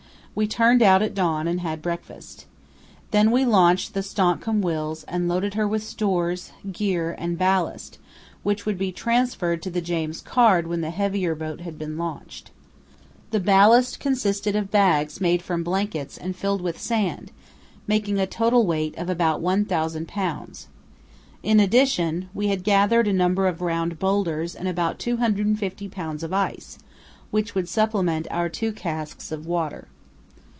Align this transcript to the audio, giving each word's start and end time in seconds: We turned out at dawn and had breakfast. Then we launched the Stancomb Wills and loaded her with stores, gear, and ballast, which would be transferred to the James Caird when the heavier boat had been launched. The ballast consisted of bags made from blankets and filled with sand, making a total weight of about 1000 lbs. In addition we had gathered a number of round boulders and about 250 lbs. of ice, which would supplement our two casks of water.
We 0.33 0.47
turned 0.47 0.81
out 0.81 1.01
at 1.01 1.13
dawn 1.13 1.45
and 1.45 1.59
had 1.59 1.81
breakfast. 1.81 2.45
Then 3.11 3.31
we 3.31 3.43
launched 3.43 3.93
the 3.93 3.99
Stancomb 4.01 4.61
Wills 4.61 5.03
and 5.03 5.27
loaded 5.27 5.55
her 5.55 5.67
with 5.67 5.83
stores, 5.83 6.53
gear, 6.71 7.13
and 7.19 7.37
ballast, 7.37 7.97
which 8.41 8.65
would 8.65 8.77
be 8.77 8.93
transferred 8.93 9.61
to 9.61 9.69
the 9.69 9.81
James 9.81 10.21
Caird 10.21 10.67
when 10.67 10.79
the 10.79 10.89
heavier 10.89 11.35
boat 11.35 11.59
had 11.59 11.77
been 11.77 11.97
launched. 11.97 12.49
The 13.31 13.41
ballast 13.41 13.99
consisted 13.99 14.55
of 14.55 14.71
bags 14.71 15.19
made 15.19 15.41
from 15.41 15.63
blankets 15.65 16.17
and 16.17 16.33
filled 16.33 16.61
with 16.61 16.79
sand, 16.79 17.33
making 17.85 18.17
a 18.17 18.25
total 18.25 18.65
weight 18.65 18.97
of 18.97 19.09
about 19.09 19.41
1000 19.41 20.07
lbs. 20.07 20.67
In 21.43 21.59
addition 21.59 22.29
we 22.33 22.47
had 22.47 22.63
gathered 22.63 23.09
a 23.09 23.13
number 23.13 23.47
of 23.49 23.59
round 23.59 23.99
boulders 23.99 24.55
and 24.55 24.69
about 24.69 24.97
250 24.97 25.89
lbs. 25.89 26.23
of 26.23 26.31
ice, 26.31 26.77
which 27.31 27.53
would 27.53 27.67
supplement 27.67 28.27
our 28.31 28.47
two 28.47 28.71
casks 28.71 29.33
of 29.33 29.45
water. 29.45 29.89